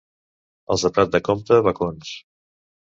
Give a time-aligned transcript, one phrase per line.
[0.75, 2.17] Els de Prat de Comte, bacons.